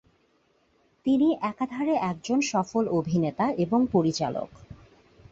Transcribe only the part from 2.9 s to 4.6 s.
অভিনেতা এবং পরিচালক।